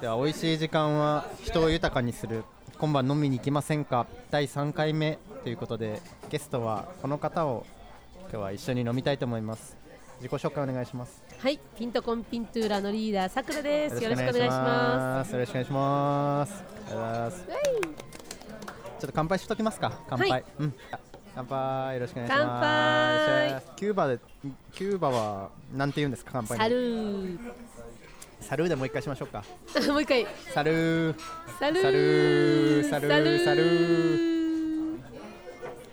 [0.00, 2.44] では美味しい時間は人を豊かにする
[2.78, 4.06] 今晩飲みに行きませんか？
[4.30, 7.66] 第3回目ということでゲストはこの方を
[8.30, 9.76] 今日は一緒に飲みたいと思います。
[10.18, 11.20] 自己紹介お願いします。
[11.38, 14.02] はい、ピントコンピントゥーラのリーダーさくらです。
[14.02, 15.32] よろしくお願いします。
[15.32, 16.64] よろしくお願いします。
[17.42, 20.00] ちょっと乾杯しときますか？
[20.08, 20.44] 乾杯、はい。
[20.60, 20.74] うん。
[21.34, 22.40] 乾杯よろしくお願いします。
[22.40, 23.62] 乾杯。
[23.74, 24.20] キューバで
[24.72, 26.30] キューバはなんて言うんですか？
[26.34, 27.38] 乾杯サルー。
[28.40, 29.44] サルーでもう一回しましょうか。
[29.88, 30.26] もう一回。
[30.52, 31.14] サルー。
[31.58, 31.82] サルー。
[31.82, 32.90] サルー。
[32.90, 33.44] サルー。
[33.44, 34.38] サルー。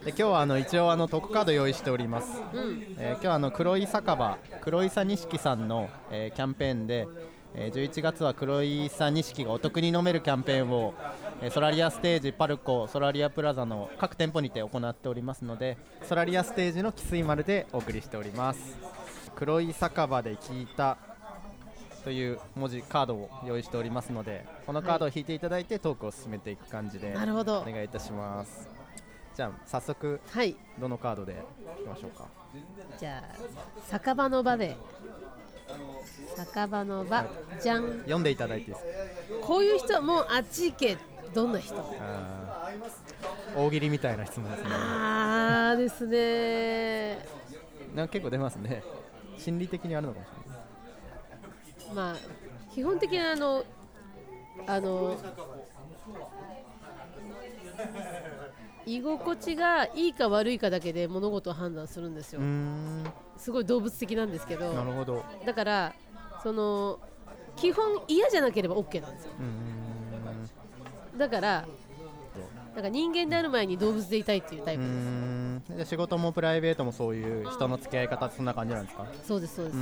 [0.06, 2.96] で今日はあの一応あのトークカード用意しております、うん。
[3.00, 7.08] えー今日はあの黒い酒場黒いさ錦さんの、えーキャンペーンで、
[7.56, 10.94] えー11月は黒いさ錦がお得に飲めるキャンペーンを、
[11.42, 18.78] えーソラリアステージパルコソラリアプラザの各店舗にて行っておりますのでソラリアステージの汽水丸でお送りしております。
[19.36, 20.98] 黒い酒場で聞いた
[22.06, 28.70] という文字カードを用意しておりますのでこのカードを引いていただいてトークを進めていく感じでなるほどお願いいたします
[29.36, 30.56] じゃあ早速はい。
[30.80, 32.28] どのカードでいきましょうか
[32.98, 33.36] じゃあ
[33.84, 34.78] 酒場の場で。
[36.38, 37.26] 酒場の場。
[37.62, 37.84] じゃん。
[38.04, 38.86] 読んでいただいていいです
[39.42, 39.46] か？
[39.46, 40.98] こういう人はもうあっち行け。
[41.34, 41.76] どんな人？
[42.00, 47.28] あー大喜利みたいな質問ですねあーですね。
[47.94, 48.84] なんか結構出ますね
[49.38, 50.45] 心理的にあるのかもしれない
[51.96, 52.16] まあ
[52.74, 53.64] 基本的にあの
[54.68, 55.18] あの
[58.86, 62.42] 居心地がいいか悪いかだけで物事を判断するんですよ。
[63.38, 64.74] すごい動物的なんですけど。
[64.74, 65.26] なるほど。
[65.42, 65.96] うだから
[66.44, 67.00] その
[67.56, 69.32] 基本嫌じゃなければ OK なんですよ。
[71.18, 71.66] だから
[72.76, 74.96] なんか人間である前に動物でいたいっていうタイプです、
[75.56, 75.64] ん。
[75.68, 79.06] じゃあ仕事もプライベートもそういう人の付き合い方そんな感じなんですか？
[79.24, 79.78] そうですそうです、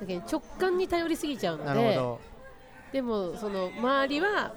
[0.00, 2.20] だけど直感に頼りすぎちゃうのでなるほど。
[2.92, 4.54] でもその周りは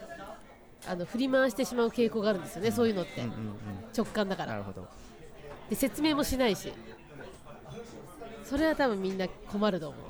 [0.87, 3.35] あの振り回してしまう傾向があるんですよね、そういうのって、うんうんうん。
[3.95, 4.53] 直感だから。
[4.53, 4.87] なるほど。
[5.69, 6.71] で説明もしないし。
[8.45, 10.01] それは多分みんな困ると思う。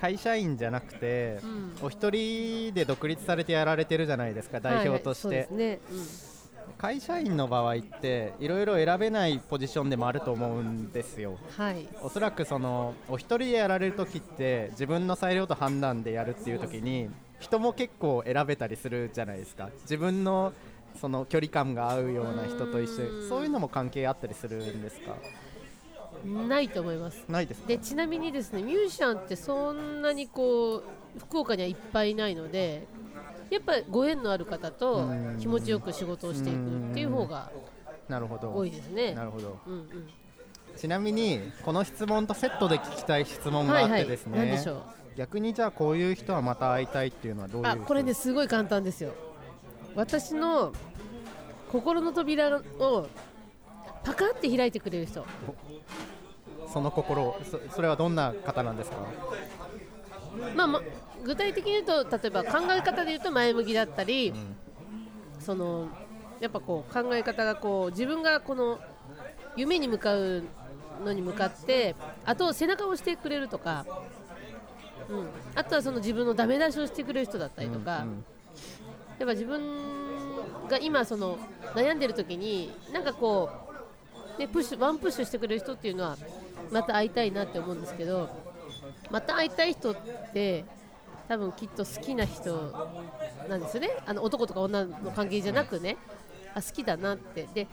[0.00, 1.74] 会社員じゃなくて、うん。
[1.82, 6.39] お一人で独立されてやられてるじゃないですか代表として、はいはいそうですね、
[6.78, 11.32] 会社員の場合っていろいろ選べないポジションでもあると思うんですよ。
[11.58, 11.86] うん、はい。
[12.02, 19.68] おそらくそのお一人でやられる時って自分の裁量と判断でやるっていう時に人も結構選べたりするじゃないですか。
[19.82, 20.52] 自分の
[21.00, 23.28] その距離感が合うような人と一緒うんに。
[23.28, 25.16] そういうのも関係あったりするんですか？
[26.24, 27.24] ないと思います。
[27.28, 27.68] ないですか？
[27.68, 30.82] でちなみにですねミュージシャンってそんなにこう
[31.18, 32.86] 福岡にはいっぱいいないので
[33.50, 35.36] やっぱりご縁のある方とうん。
[35.38, 37.50] 気持ちよく仕事をしていくっていう方が
[38.08, 38.54] なるほど。
[38.54, 39.14] 多いですね。
[39.14, 39.58] なるほど。
[39.66, 39.86] うんうん。
[40.76, 44.82] ちなみにこの質問とセットで聞きたい質問があってですね、何でしょう？
[45.16, 47.76] 逆にじゃあこういう人はまた会いたいっていうのはどういう？
[47.82, 49.12] これねすごい簡単ですよ。
[49.96, 50.72] 私の
[51.70, 53.08] 心の扉を
[54.04, 55.26] パカって開いてくれる人。
[56.72, 58.96] その心そそれはどんな方なんですか？
[60.54, 60.80] まあ、ま
[61.24, 64.32] 具体的に言うと例えば考え方で言うと前向きだったり、
[65.38, 65.88] その
[66.40, 68.78] やっぱこう考え方がこう自分がこの
[69.56, 70.42] 夢に向かう
[71.04, 71.94] のに向かって
[72.24, 73.86] あと背中を押してくれるとか、
[75.08, 78.24] うん、あとはその自分のダメ出しをしてくれる人だったりとか、うん。
[79.18, 79.60] やっぱ自分
[80.68, 81.38] が今その
[81.74, 83.50] 悩んでる時になんかこ
[84.36, 86.16] う、ね、プッシュワンプッシュしてくれる人っていうのは
[86.72, 88.30] また会いたいなって思うんですけど
[89.10, 89.96] また会いたい人っ
[90.32, 90.64] て
[91.30, 92.72] 多分きっと好きな人
[93.48, 93.90] なんですよね。
[94.04, 95.96] あの男とか女の関係じゃなくね。
[96.56, 97.46] あ好きだなって。
[97.54, 97.68] で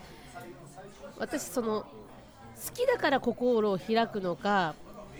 [1.18, 1.86] 私その好
[2.72, 4.76] きだから心を開くのか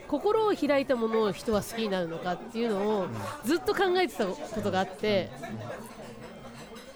[0.06, 3.08] 心を開いたものを人は好きになるのかっていうのを
[3.44, 5.28] ずっと考えてたことがあって。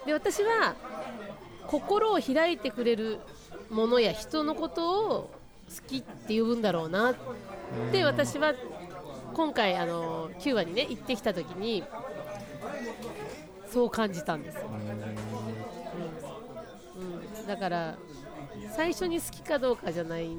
[0.05, 0.75] で私は
[1.67, 3.19] 心を開いてくれる
[3.69, 5.29] ものや人のことを
[5.69, 7.15] 好きって呼ぶんだろうなっ
[7.91, 8.53] て私は
[9.33, 11.83] 今回あのキューバにね行ってきた時に
[13.71, 14.61] そう感じたんですよ、
[16.97, 17.03] うん。
[17.03, 17.05] う
[17.43, 17.95] ん、だから
[18.75, 20.29] 最初に好きかどうかじゃない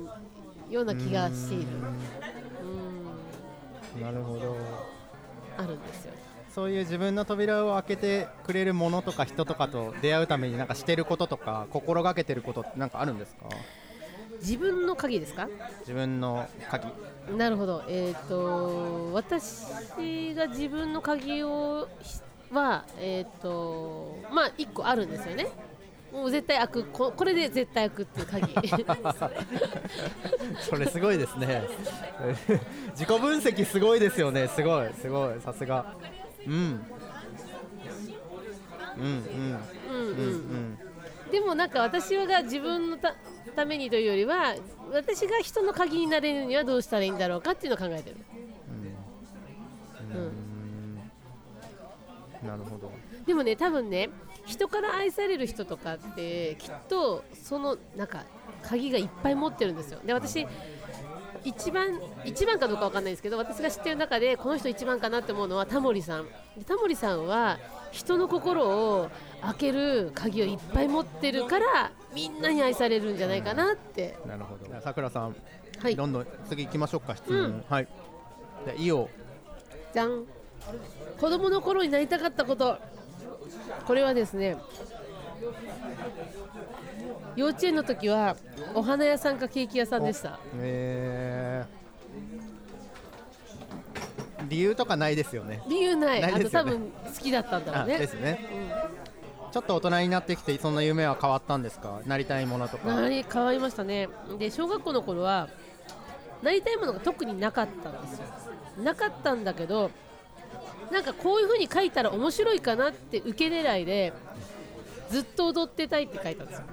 [0.71, 1.67] ような気がしている、
[3.97, 4.57] うん、なるほど。
[5.57, 6.13] あるんですよ。
[6.55, 13.49] そういう自分の扉を開けてくれるものとか人とかと出会うためになんかしてることとか心がけてることってなんかあるんですか？
[14.45, 15.49] 自分の鍵ですか？
[15.81, 16.87] 自分の鍵。
[17.39, 22.21] なるほど、えー、と私が自分の鍵をひ
[22.53, 25.47] は、えーとまあ、1個あるんですよね、
[26.13, 26.85] もう絶対開く。
[26.85, 28.55] こ、これで絶対開くっていう鍵。
[30.69, 31.63] それすごいですね。
[32.95, 34.47] 自己分析すごいですよね。
[34.49, 35.41] すごいすごい。
[35.41, 35.87] さすが。
[36.47, 36.85] うんうん。
[38.99, 39.15] うんうんうん。
[39.97, 40.21] うんう
[41.29, 41.31] ん。
[41.33, 43.15] でもなんか私が自分のた
[43.55, 44.55] ためにというよりは
[44.93, 48.17] 私が人の鍵になれるにはどうしたらいいんだろうかっていうのを考えてる、
[50.15, 50.19] う
[52.45, 52.49] ん。
[52.49, 52.93] なるほど。
[53.27, 54.11] でもね多分ね
[54.45, 58.25] 人から愛される人とかってきっとそのなんか
[58.63, 60.01] 鍵がいっぱい持ってるんですよ。
[60.05, 60.47] で私
[61.45, 66.27] 一番一番かどうかわかんないですけど私が知ってる中でこの人一番かなって思うのはタモリさん。
[66.57, 67.59] でタモリさんは
[67.93, 69.11] 人の心を
[69.45, 74.17] 開ける鍵をいっぱい持ってるからみんなに愛されるんじゃないかなって。
[74.27, 74.81] なるほど。
[74.81, 75.37] さくらさん、
[75.81, 75.97] はい。
[75.97, 77.89] どんどん次行きましょうか質問、うんはい。
[78.65, 79.09] じゃあイオ。
[79.93, 80.25] じゃん。
[81.21, 82.79] 子供の頃になりたかったこと。
[83.87, 84.57] これはですね
[87.37, 88.37] 幼稚園の時は
[88.75, 90.39] お花屋さんかケーキ屋さんでした。
[90.57, 95.63] えー、理由とかないですよね。
[95.69, 96.23] 理由ない。
[96.23, 96.45] ね。
[96.45, 97.99] と多分好きだったんだろあうね。
[97.99, 98.49] ですね
[99.55, 102.01] ちょっと大人になってきてそんな夢は変わったんですか？
[102.07, 102.93] なりたいものとか。
[102.93, 104.09] なり変わりましたね。
[104.37, 105.49] で小学校の頃は
[106.43, 108.25] なりたいものが特になかったんですよ。
[108.83, 109.93] なかったんだけど
[110.91, 114.13] なんかこういう風に書いたら面白いかなって受け狙いで
[115.09, 116.65] ずっと踊ってたいって書いたんですよ。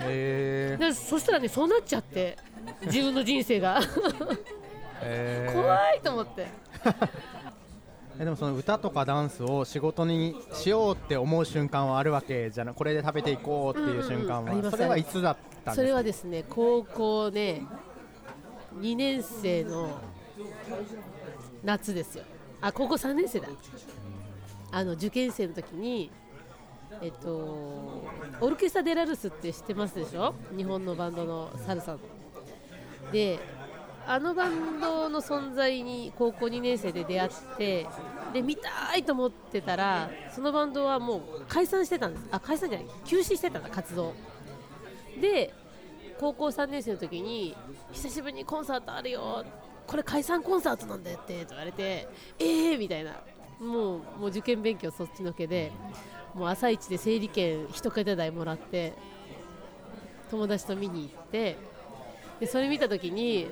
[0.00, 2.38] へでそしたらねそうなっちゃって
[2.86, 3.78] 自分の人生が。
[5.02, 6.46] えー、 怖いと思って。
[6.86, 6.92] え
[8.18, 14.70] でもその歌とかダンスを仕事にしようって思う瞬間はあるわけじゃなこれで食べていこうっていう瞬間うんうんうんありますは。
[14.72, 15.74] それはいつだったんですか？
[15.74, 17.62] それはですね高校ね
[18.78, 19.98] 2年生の
[21.64, 22.24] 夏ですよ。
[22.60, 23.48] あ高校3年生だ。
[24.70, 26.10] あの受験生の時に
[27.00, 28.04] えっと
[28.40, 30.34] オルケスタ・デ・ラルスって知ってますでしょ？
[30.56, 31.98] 日本のバンドのサルサの
[33.10, 33.38] で
[34.06, 37.86] あのバンドの存在に高校2年生で出会って
[38.32, 42.26] で見たいと思ってたらそのバンドはもう解散してたんです。
[42.30, 42.88] あ解散じゃない。
[43.04, 44.14] 休止してたんだ活動。
[45.20, 45.54] で
[46.18, 47.56] 高校3年生の時に
[47.92, 49.44] 久しぶりにコンサートあるよ。
[49.86, 52.08] これ解散コンサートなんだよってと言われて
[52.38, 53.20] ええーみたいな。
[53.60, 55.70] もうもう受験勉強そっちのけで
[56.34, 58.92] もう朝一で整理券一桁台もらって
[60.30, 61.56] 友達と見に行って
[62.42, 63.46] でそれ見た時に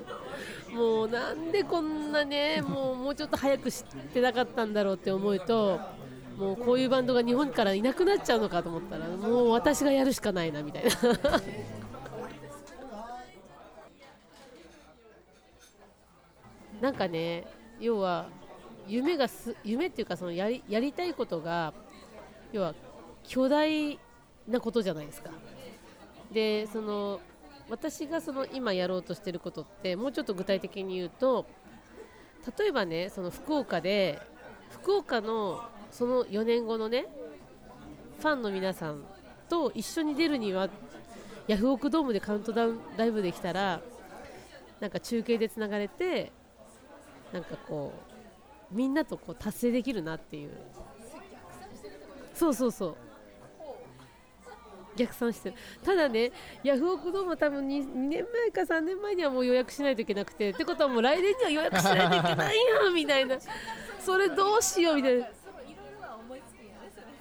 [0.73, 3.83] もうなんでこんなねもうもうちょっと早く知っ
[4.13, 5.79] てなかったんだろうって思うと
[6.37, 10.91] もうこういうバンドが日本からいなくなっちゃうのかと思ったらもう私がやるしかないなみたいな
[16.81, 17.47] なんかね
[17.79, 18.27] 要は
[18.89, 21.73] 夢がす夢っていうかそのやりやりたいことが
[22.51, 22.75] 要は
[23.23, 23.97] 巨大
[24.49, 25.29] なことじゃないですか。
[26.33, 27.21] でその
[27.71, 31.45] 私がその今やろうとしてることってもうちょっと具体的に言うと
[32.59, 34.19] 例えばねその福岡で
[34.69, 37.05] 福岡のその4年後のね
[38.19, 39.01] ファンの皆さん
[39.47, 40.69] と一緒に出るには
[41.47, 43.79] ヤフオクドームでカウントダウンライブできたら
[44.81, 46.33] なんか中継でつながれて
[47.31, 47.93] なんかこ
[48.69, 50.51] うみんなとこう達成できるなっていう。
[52.33, 53.10] そうそうそう。
[54.95, 55.55] 逆算してる。
[55.83, 56.31] ただね
[56.63, 63.37] ヤフオクドームは多分 2, 2年前か3年前にはもう予約しないといけなくてってことはもう来年には予約しないといけないよみたいな。
[63.99, 65.27] それどうしようみたいな。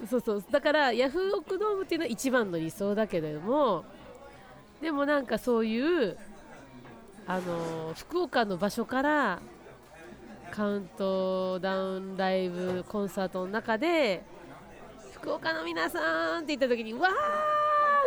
[0.08, 0.44] そうそう。
[0.50, 3.84] だからヤフオクドームっていうのは一番の理想だけれども
[4.80, 5.78] でもなんかそうい
[6.08, 6.16] う
[7.26, 9.40] あの福岡の場所から
[10.50, 14.22] カウントダウンライブコンサートの中で
[15.12, 17.10] 福岡の皆さんって言った時にわー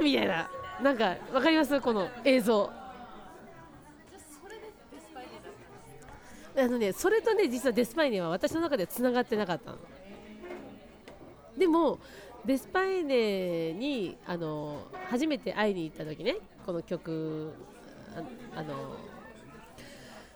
[0.02, 0.50] みたいな。
[0.82, 1.80] なんかわかります？
[1.82, 2.72] この映像。
[6.56, 9.78] あのねそれとね実はデスパイネは私の中ではつながってなかったの。
[11.58, 12.00] でも
[12.46, 17.54] デスパイネにあの初めて会いに行った時ねこの曲
[18.16, 18.74] ああの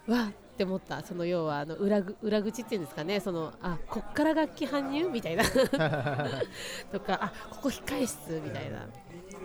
[0.08, 1.04] わーって思った。
[1.04, 3.20] その要はあの裏ぐ裏口っていうんですかね。
[3.20, 5.10] そのあこっから楽器搬入？
[5.10, 5.44] みたいな。
[6.92, 8.42] とかあここ控え室？
[8.44, 8.88] みたいな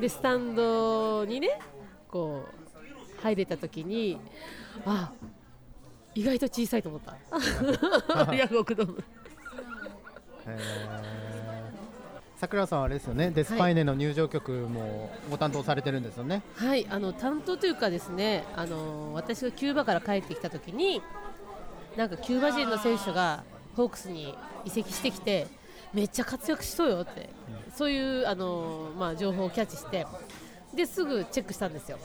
[0.01, 1.61] でスタンドにね
[2.09, 4.19] こう入れた時に
[4.85, 5.13] あ
[6.15, 7.17] 意外と小さいと思った。
[8.35, 9.05] ヤフオクドーム。
[12.37, 13.31] さくらさんはあれですよね。
[13.31, 21.01] デスパイネの入場曲もご担当されてるんですよね、はいあの担当というかですねあの私がキューバから帰ってきた時に
[21.97, 23.45] なんかキューバ人の選手が
[23.77, 24.35] ホークスに
[24.65, 25.47] 移籍してきて
[25.93, 27.29] めっちゃ活躍しそうよって、
[27.75, 30.07] そういうあの、まあ、情報をキャッチして
[30.75, 31.99] ですぐチェックしたんですよ、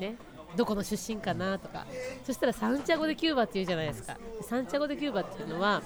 [0.00, 0.16] ね、
[0.56, 1.86] どこの出身かなとか。
[2.26, 4.16] そしたらサンチャゴ・でキューバっていうじゃないですか。
[4.42, 5.82] サンチャゴ・でキューバっていうのは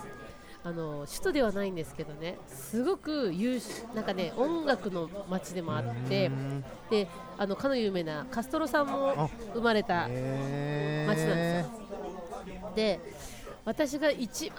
[0.64, 2.38] あの首都ではないんですけどね。
[2.49, 6.30] すごく優秀なんかね音楽の街でもあって
[6.88, 12.73] であのかの有名なカストロさんも生まれた街なんですよ。
[12.76, 13.00] で
[13.64, 14.56] 私が一番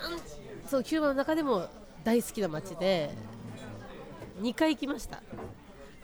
[0.67, 1.67] そうキューバの中でも
[2.03, 3.12] 大好きな街で
[4.41, 5.22] 2回行きました。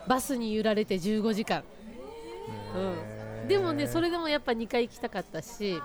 [0.08, 1.64] バスに揺られて15時間、
[3.44, 5.80] うん、でもねそれでもやっぱ2回行きたかったし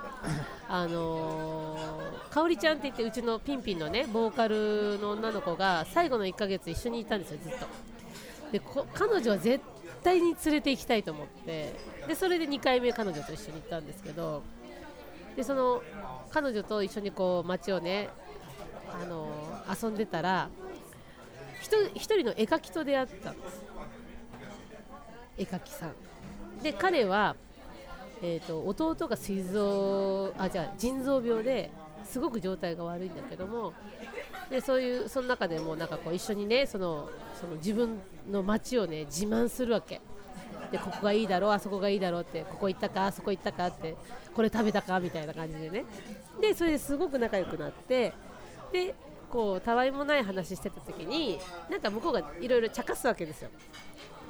[0.66, 7.66] あのー、かおりちゃんって言ってうちのピンピンのねボーカルの女の子が最後の1ヶ月一緒にいたんですよずっと。
[8.52, 8.60] で
[8.94, 9.62] 彼女は絶
[10.02, 11.74] 対に連れて行きたいと思って。
[12.06, 14.42] でそれで2回目彼女と一緒に行ったんですけど
[15.36, 15.82] でその
[16.30, 18.10] 彼女と一緒にこう街をね
[18.92, 19.28] あの
[19.68, 20.48] 遊んでたら
[21.94, 23.62] 一人の絵描きと出会ったんです。
[25.38, 25.92] 絵描きさん。
[26.62, 27.36] で彼は、
[28.22, 31.70] えーと、弟が膵臓あじゃあ腎臓病で
[32.04, 33.72] すごく状態が悪いんだけども
[34.50, 37.08] でそういうその中でもなんかこう一緒にねその
[37.40, 37.98] その自分
[38.30, 40.00] の街をね自慢するわけ。
[40.70, 43.96] でここがいいだろうあそこがいいだろうってここ行ったかあそこ行ったかって
[44.34, 45.84] これ食べたかみたいな感じでね。
[46.40, 48.12] でそれですごく仲良くなって
[48.72, 48.94] で
[49.24, 51.38] こうたわいもない話してた時に
[51.70, 53.50] なんか向こうがいろいろ茶化すわけですよ。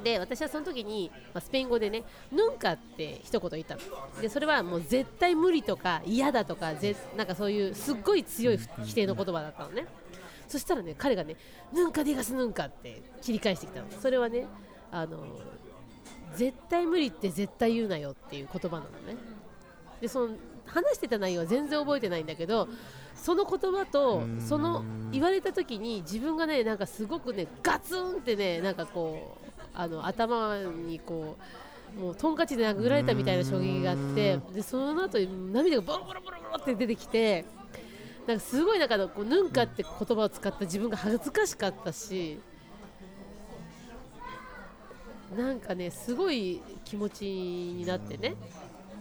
[0.02, 3.80] で私はその時に、まあ、スペイン語でね「ヌンカ」って一言言ったの。
[4.20, 9.86] でそれはもう絶対無理とか嫌だとかぜなんかそういうすっごい強い否定の言葉だったのね。
[10.48, 11.36] そしたらね彼がね
[11.72, 13.86] 「ヌンカディガスヌンカ」って切り返してきたの。
[13.90, 14.46] それはね
[14.90, 15.18] あの
[16.34, 19.16] 絶対無理って絶対言うなよっていう言葉なのね。
[20.00, 20.34] でその
[20.66, 22.68] 話してた内容は全然覚えてないんだけど
[23.14, 31.36] その言葉とその言われた時に自分がねなんかすごくねガツンってねなんかこうあの頭にこ
[31.96, 37.44] うもうトンカチで殴られたみたいな衝撃があってでその後涙がボロボロボロボロって出てきて
[38.26, 42.40] なんかすごいなんかこうヌンカって言葉を使った自分が恥ずかしかったし
[45.36, 48.34] なんかねすごい気持ちになってね。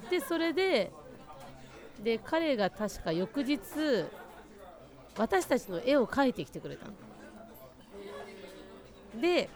[0.10, 0.92] でそれで
[2.02, 3.60] で彼が確か翌日
[5.18, 6.88] 私たちの絵を描いてきてくれた
[9.20, 9.50] で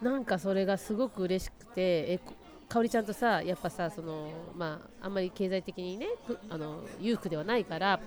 [0.00, 2.20] なんかそれがすごく嬉しくてえ
[2.68, 6.06] かおりちゃんとさやっぱさそのまああんまり経済的にね
[6.48, 8.00] あの裕福ではないから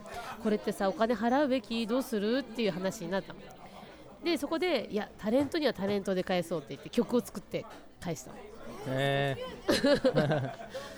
[0.43, 3.35] これってさお金払うべきどうするっていう話になった
[4.23, 7.65] でそこでいやタレントにはタレントで返そうって言って曲を作って
[8.01, 8.37] 返したの。
[8.87, 9.37] へ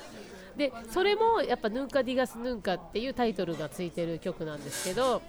[0.58, 5.22] でそれもやっぱ「ヌンカディガスヌンカ」っていうタイトルがついてる曲なんですけど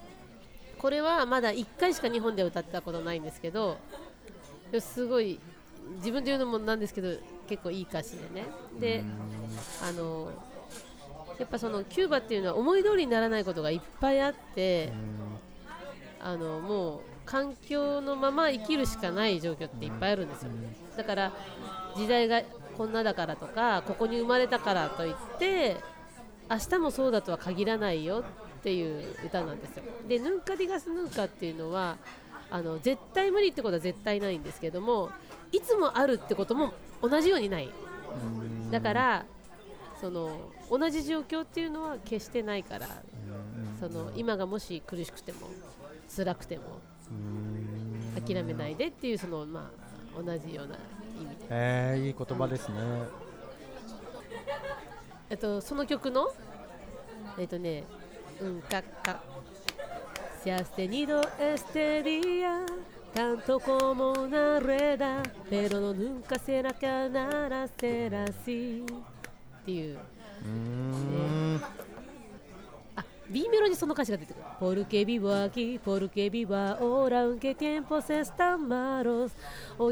[0.78, 3.76] これはまだ1回しか日本で歌ったことないんですけど
[4.80, 5.38] すごい
[5.97, 7.11] 自分で言うのもなんですけど
[7.47, 8.47] 結構いい歌詞でね。
[8.78, 9.04] で
[9.82, 10.30] あの
[11.38, 14.92] やっぱそのキューバっていうのは思い通りにならないことがいっぱいあって
[16.20, 20.50] あのもう環境のまま生きるしかない状況っていっぱいあるんですよ。
[20.97, 21.32] だから
[21.97, 22.42] 時代が
[22.78, 25.76] こんなだからとかここに生まれたからといって
[26.49, 28.25] 明日もそうだとは限らないよ
[28.61, 29.82] っていう歌なんですよ。
[30.08, 31.97] でヌンカディガスヌンカっていうのは
[32.50, 35.11] あの絶対無理ってことは絶対ないんですけども
[35.50, 37.68] いつもあるってことも同じようにない。
[38.70, 39.26] だから
[40.00, 42.87] その同じ状況っていうのは決してないから
[43.80, 45.50] その今がもし苦しくても
[46.16, 46.62] 辛くても
[48.25, 49.68] 諦めないでっていうそのま
[50.16, 50.78] あ同じような。
[51.50, 52.78] え、いい言葉ですね。
[55.30, 56.28] えっと、その曲の？
[57.38, 57.84] えっとね。
[58.40, 59.22] うん、かっか。
[60.42, 62.60] せて二度エステリア。
[63.14, 65.22] たんとこもなれだ。
[65.50, 68.84] ペロのぬんか背中ならせらし。
[68.84, 69.98] っていう。
[70.44, 71.60] うん。
[73.30, 74.42] B メロにその歌詞が出てくる。
[74.58, 79.37] ポルケビワキ、ポルケビワオーランケテンポセスタンマロス、
[79.76, 79.90] こ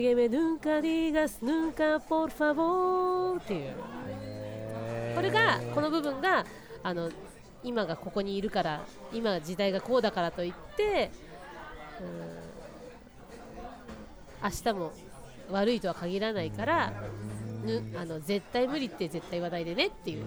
[5.20, 6.46] れが、この部分が、
[6.82, 7.10] あの、
[7.62, 11.10] 今がここにいるから、今時代がこうだからといって、
[14.42, 14.92] 明日も
[15.50, 16.92] 悪いとは限らないから、
[17.96, 20.24] あの絶対無理って絶対話題でねっていう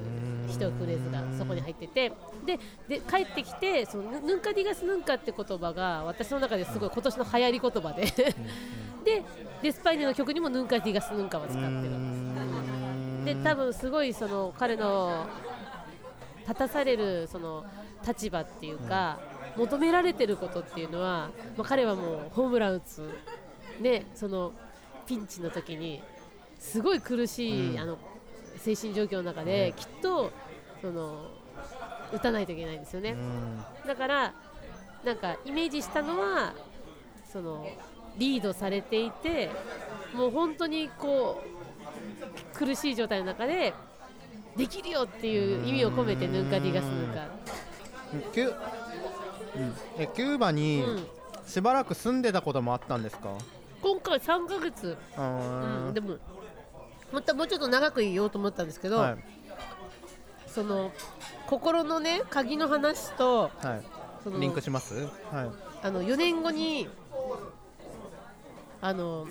[0.48, 2.12] 一フレーズがそこに入ってて。
[2.46, 8.06] でで帰ってきてそのヌンカディガスヌンカって言葉が私の中ですごい今年の流行り言葉で。
[9.06, 9.24] で
[9.62, 12.10] デスパイネの曲にもヌンカディガスヌンカは使ってる
[13.26, 15.28] で多分すごいその彼の
[16.48, 17.66] 立たされるその
[18.06, 19.20] 立場っていうか、
[19.58, 23.10] 求められてることっていうのは、まあ、彼はもうホームラン打つ、
[23.82, 24.54] ね、その
[25.06, 26.02] ピンチの時に
[26.60, 27.98] すごい苦しい、あの
[28.58, 30.32] 精神状況の中できっと
[30.82, 31.32] その
[32.14, 33.16] 打たないといけないんですよね。
[33.88, 34.34] だから
[35.04, 36.54] なんかイメージしたのは
[37.32, 37.68] その
[38.18, 39.50] リードされていて
[40.14, 41.42] もう本当にこ
[42.54, 43.74] う苦しい状態の中で
[44.58, 47.28] できるよっていう意味を込めてヌンカディガスヌンカ
[48.34, 51.20] キュ,、うん、えキューバにうん。
[51.50, 53.30] しばらく住んでたこともあったんですか、
[53.82, 55.22] 今回3ヶ月、う
[55.90, 56.18] ん、でも
[57.12, 59.18] 本当はもうちょっと長く言おうと思ったんですけど、はい。
[60.48, 60.92] その
[61.48, 63.82] 心のね鍵の話とはい。
[64.24, 64.96] そのリンクします？
[64.96, 65.10] はい。
[65.82, 66.88] あの4年後に
[68.82, 69.28] あの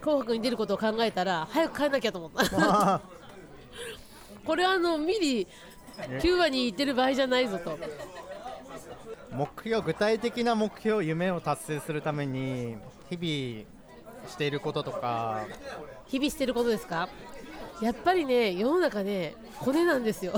[0.00, 2.94] 紅白に出ることを考えたら早く帰らなきゃと思った。
[2.94, 3.00] あ
[4.44, 5.46] これはあのミリ
[6.20, 7.76] キューバに行ってる場合じゃないぞと。
[7.76, 7.88] ー
[9.32, 12.76] 目標具体的な目標夢を達成するために
[13.10, 13.75] 日々
[14.28, 15.46] していることとか。
[16.06, 17.08] 日々してることですか？
[17.80, 20.32] やっぱりね世の中ね骨なんですよ。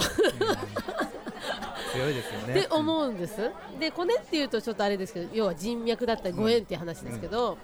[1.93, 2.61] 強いですよね。
[2.61, 3.51] って思うんです。
[3.79, 7.59] で骨っていうとちょっとあれですけど要は人脈だったりご縁っていう話ですけど、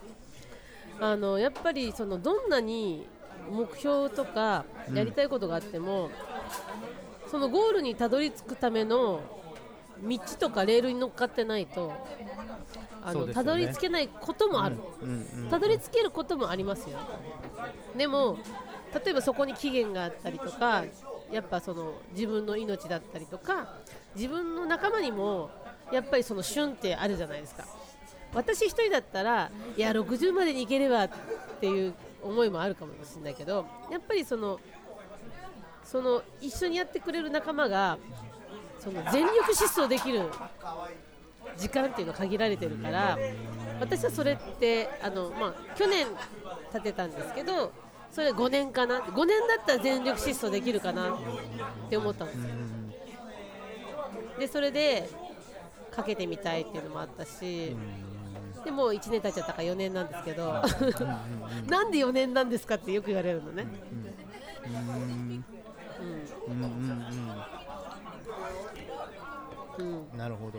[1.01, 3.07] あのやっぱりそのどんなに
[3.51, 6.11] 目標とかやりたいことがあっても、
[7.31, 9.21] そのゴールにたどり着くための
[10.05, 11.93] 道とかレールに乗っかってないと
[13.03, 13.35] あの、ね。
[13.35, 16.99] たどり着けないこともある、うんうんたどり着けることもありますよ。
[17.97, 18.39] でも
[19.05, 20.85] 例えばそこに期限があったりとか
[21.31, 23.77] やっぱその自分の命だったりとか
[24.15, 25.51] 自分の仲間にも
[25.93, 27.65] やっぱりその旬ってあるじゃないですか。
[28.33, 31.11] 私一人だったらいや60までに行ければっ
[31.61, 34.59] ていう思いもあるかもしれないけどやっぱりその
[35.85, 37.99] その一緒にやってくれる仲間が
[38.85, 40.29] その全力疾走できる
[41.57, 43.19] 時間っていうのは限られてるから
[43.81, 46.07] 私はそれってあの、まあ、去年
[46.73, 47.73] 立てたんですけど
[48.13, 51.19] それ5年かな5年だったら全力疾走できるかなっ
[51.89, 52.39] て思ったんです。
[54.39, 55.09] でそれで
[55.91, 57.75] かけてみたいっていうのもあったし
[58.65, 60.61] でもう1年経っちゃったから4年なんですけど
[61.69, 63.67] なんで4年なんですかってよく言われるのね、
[64.67, 64.75] うん
[66.47, 67.54] うんうん
[69.79, 70.59] うん、うんなるほど。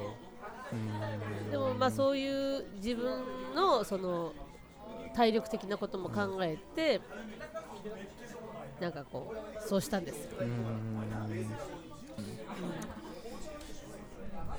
[0.71, 1.51] うん。
[1.51, 2.28] でもまあそうい
[2.60, 3.23] う自分
[3.56, 4.34] のその
[5.15, 7.01] 体力的なことも考えて、
[8.80, 10.28] なんかこうそうしたんです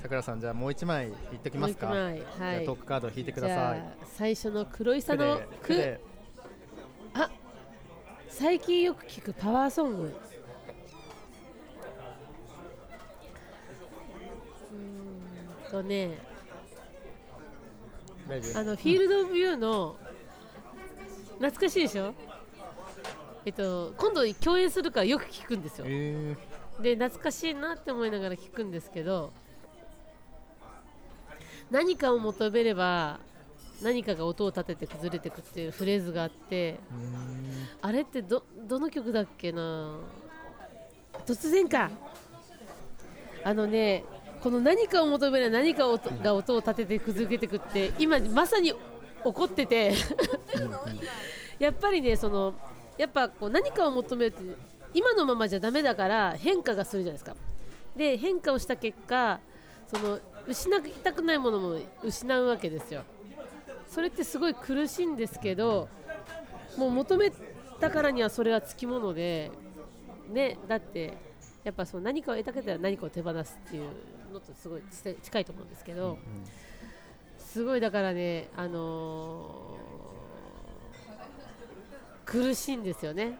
[0.01, 1.89] さくらさんじゃあもう一枚言っときますか？
[1.89, 2.23] はい。
[2.65, 5.75] トークカード引いてくだじさい最初の黒いさくの句。
[5.75, 6.01] で
[7.13, 7.29] あ
[8.29, 15.17] 最近よく聞くパワーソングうーん
[15.71, 16.19] とね
[18.55, 19.97] あのフィールド・オブ・ユーの
[21.39, 22.15] 懐かしいでしょ？
[23.45, 25.87] えっと今度共演するからよく聞くんですよ。
[25.89, 26.37] え
[26.81, 29.33] で懐かしいなって思いながら聞くんですけど
[31.71, 33.21] 何かを求めれば
[33.83, 36.81] 何かが音を立てて崩れてくっていうフレーズがあって
[37.81, 39.99] あれってどどの曲だっけな？
[41.27, 41.91] 突然か。
[43.45, 44.05] あのね
[44.43, 48.77] この何かを求めれば何かをが音を立てて崩れてくって今まさに起
[49.23, 49.95] こってて。
[51.59, 52.55] やっぱりねその
[52.99, 54.39] やっぱこう何かを求めて
[54.93, 57.37] 今のままじゃダメだから変化がするじゃないですか。
[57.97, 59.41] で変化をした結果
[59.87, 63.05] その失いたくないものも失うわけですよ。
[63.89, 65.89] それってすごい苦しいんですけど
[66.77, 67.33] もう求め
[67.81, 69.51] たからにはそれはつきもので
[70.29, 71.17] ねだって
[71.65, 73.89] やっぱその何かを得たければ何かを手放すっていう
[74.37, 74.83] のとすごい
[75.23, 76.19] 近いと思うんですけど、
[77.39, 79.87] すごいだからね、あのー
[82.27, 83.39] 苦しいんですよね。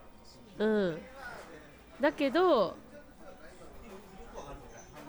[0.59, 0.99] うん、
[2.01, 2.77] だけど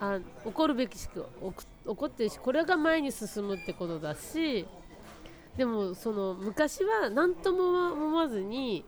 [0.02, 1.26] あ怒るべきしく
[1.86, 4.68] 怒ってるしこれが前に進むってことだし
[5.56, 8.84] でもその昔は何とも思わずに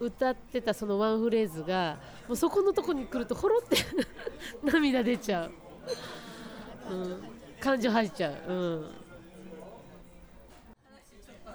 [0.00, 3.76] 歌ってたそのワンフレーズがもうそこのとこに来るとほろって
[4.64, 5.52] 涙出ちゃう、
[6.90, 7.22] うん、
[7.60, 8.86] 感情入っちゃう、うん、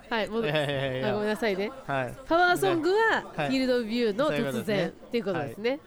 [0.10, 1.72] はい戻いやいやいやあごめんなさいね。
[1.86, 2.16] はい。
[2.28, 3.50] パワーソングはフはい。
[3.52, 5.80] ィールドビューの突然っていうことですね。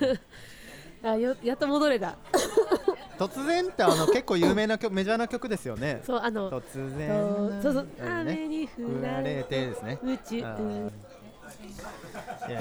[1.02, 2.16] あよやっと戻れた。
[3.18, 6.00] 突然ってあの結構有名な曲メジャーな曲ですよね。
[6.06, 7.86] そうあの突然そうそう。
[8.00, 9.98] 雨に降降られててですね。
[10.02, 10.36] 宇宙。
[10.36, 10.56] いいや。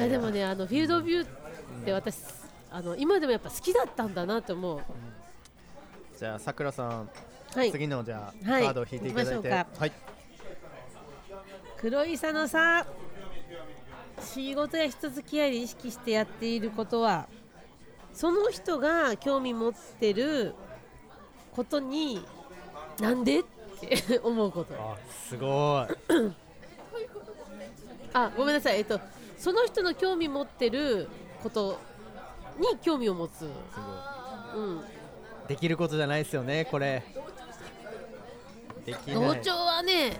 [0.01, 1.27] やでもねあのフィールドビューっ
[1.85, 2.17] て私
[2.71, 4.81] あの今でもやっぱ好きだったんだなと思う。
[6.23, 7.09] じゃあさくらさん
[7.53, 7.69] はい。
[7.69, 9.49] 次のじゃあカはいードを引いていただいて。
[9.49, 9.91] はい。
[11.75, 12.15] 黒い。
[12.15, 12.87] さのさ
[14.21, 17.27] 仕事や人付き合いで意識してやっていることは
[18.13, 20.55] その人が興味持ってる
[21.51, 22.25] ことに
[23.01, 23.43] なんでっ
[23.81, 24.73] て 思うこと。
[24.75, 25.45] あすご
[25.83, 25.87] い。
[28.13, 28.77] あごめんなさい。
[28.77, 28.97] えっと
[29.37, 31.09] その人の興味持ってる
[31.43, 31.77] こと
[32.57, 33.45] に興味を持つ、す
[34.55, 34.81] うん、
[35.47, 37.03] できることじゃないですよねこれ。
[39.07, 40.19] 同調はね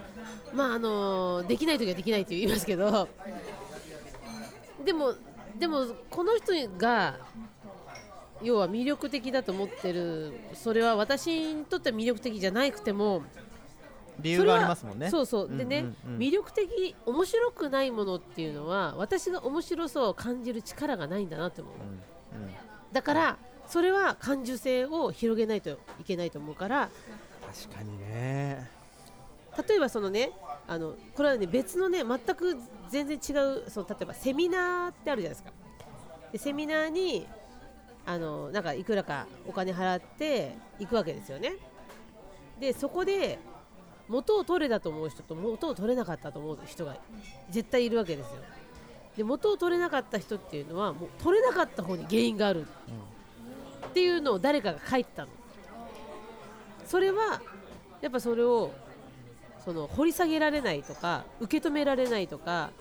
[0.54, 3.08] まああのできない時はできないと言いますけど。
[4.86, 5.14] でも
[5.58, 7.20] でもこの人が
[8.42, 10.34] 要は魅力的だと思ってる。
[10.54, 13.24] それは私にとっては魅力的じゃなくても
[14.20, 15.10] 理由がありますもんね。
[15.10, 16.20] そうそうでね、うんうんうん。
[16.20, 21.74] 魅力的面白くないものっていうのは私が面白さを感じる力がないんだなって思う。
[22.36, 22.54] うんうん。
[22.92, 23.38] だから
[23.74, 26.92] それは感受性を広げないといけないと思うから。
[27.68, 28.70] 確かにね。
[29.68, 30.32] 例えばそのね
[30.68, 32.56] あのこれはね別のね全く
[32.92, 33.34] 全然違
[33.64, 35.52] うその例えばセミナーってあるじゃないですか。
[36.32, 37.26] でセミナーに
[38.06, 41.56] あのなんかいくらかお金払って行くわけですよね。
[42.60, 43.40] でそこで
[44.08, 46.96] 元を取れたと思う人と元を取れなかったと思う人が
[47.50, 48.34] 絶対いるわけですよ。
[49.18, 52.68] で元を取れなかった人っていうのはもう取れなかった方に原因がある
[53.94, 55.30] っていうのを誰かが書いてたの。
[56.88, 57.40] それは
[58.02, 58.72] やっぱそれを
[59.64, 62.72] その掘り下げられないとか受け止められないとか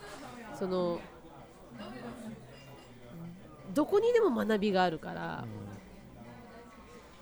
[0.59, 1.01] その
[3.75, 5.45] どこにでも学びがあるから、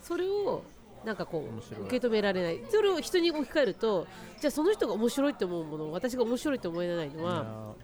[0.03, 0.63] それを
[1.05, 1.45] なんかこ
[1.79, 2.61] う受け止められない。
[2.71, 4.07] それを人に置き換えると
[4.41, 7.75] じゃあその人が面白いって思うものを私が面白いって思えないのは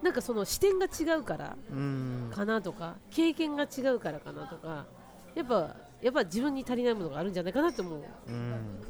[0.00, 2.30] なんかその視点が違うからうん。
[2.32, 4.86] かなとか経験が違うからかなとか
[5.36, 8.00] やっぱやっぱ自分に足りないものがあるんじゃないかなって思う。
[8.26, 8.82] うん。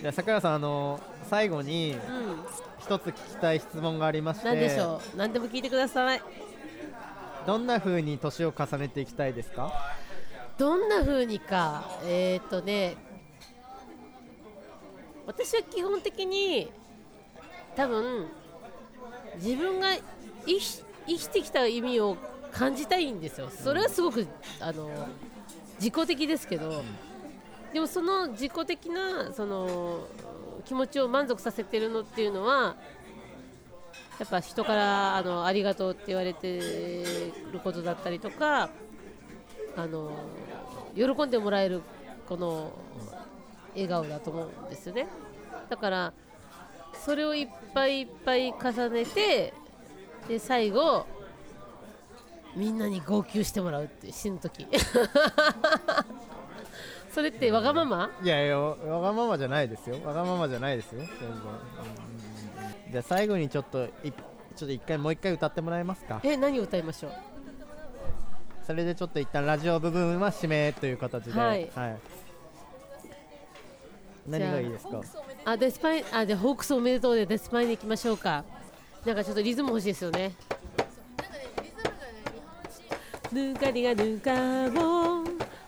[0.00, 1.98] じゃあ桜さんあの最後にうん。
[2.80, 4.46] 一つ聞きたい質問がありまして。
[4.46, 5.16] なんでしょう？
[5.18, 6.22] 何でも聞いてください。
[7.46, 9.72] どんな風に年を重ねていきたいですか？
[10.56, 11.84] どんな風にか。
[12.04, 12.96] えーっとね。
[15.26, 16.70] 私は基本的に
[17.76, 18.28] 多分
[19.36, 19.88] 自分が
[20.46, 22.16] 生き生きてきた意味を
[22.52, 23.48] 感じたいんですよ。
[23.50, 24.26] それはすごく
[24.60, 24.88] あの
[25.76, 26.82] 自己的ですけど
[27.72, 30.06] でもその自己的なその
[30.64, 32.76] 気持ちを満足させてるのっていうのは
[34.18, 36.58] やっぱ人からあのありがとうって言われて
[37.52, 38.70] ることだったりとか
[39.76, 40.10] あの
[40.96, 41.82] 喜んでもらえる
[42.28, 42.72] この
[43.74, 45.06] 笑顔だと思うんですよね。
[45.68, 46.12] だから
[46.94, 49.54] それをいっぱいいっぱい重ねて
[50.26, 51.06] で最後
[52.58, 54.66] みんなに号泣してもらうって死ぬ時。
[57.14, 58.10] それってわがまま？
[58.22, 59.96] いやいやわがままじゃないですよ。
[60.04, 60.98] わがままじゃないですよ。
[60.98, 61.28] 全然。
[62.90, 66.20] じゃあ最後にちょっといちょっと一回もう一回歌ってもらえますか？
[66.24, 67.12] え何を歌いましょう？
[68.66, 71.40] それでちょっと一旦ラジオ部分は締めという形で。
[71.40, 71.70] はい。
[74.26, 75.00] 何がいいですか？
[75.44, 78.44] あデスパイあでホークスおめでとうでデスパイに行きましょうか。
[79.06, 80.32] なんかちょっとリズム欲しいですよね
[83.30, 84.32] ぬかりがぬか
[84.80, 85.24] を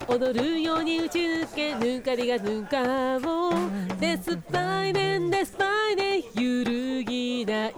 [0.09, 3.53] 踊るように打ち抜けぬかりがぬかを。
[4.01, 7.75] デスパイでデスパイで揺るぎない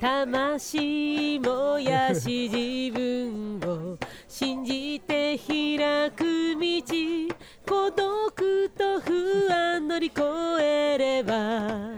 [0.00, 6.82] 魂燃やし自分を信じて開く道。
[7.66, 10.22] 孤独と不安乗り越
[10.60, 11.92] えれば。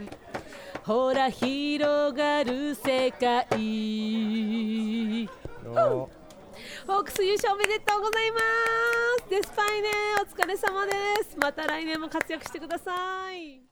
[0.83, 3.47] ほら広がる世界。
[6.89, 8.39] ホークス優勝おめでとうございま
[9.19, 9.29] す。
[9.29, 10.91] デスパイねお疲れ様で
[11.23, 11.37] す。
[11.37, 13.68] また来年も活躍してください。